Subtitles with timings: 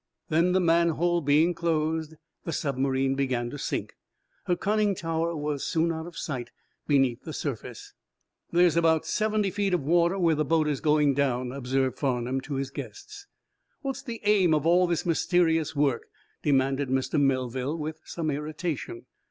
[0.29, 3.93] Then, the manhole being closed, the submarine began to sink.
[4.45, 6.49] Her conning tower was soon out of sight
[6.87, 7.93] beneath the surface.
[8.51, 12.55] "There's about seventy feet of water, where the boat is going down," observed Farnum, to
[12.55, 13.27] his guests.
[13.83, 16.07] "What's the aim of all this mysterious work?"
[16.41, 17.21] demanded Mr.
[17.21, 19.05] Melville, with some irritation.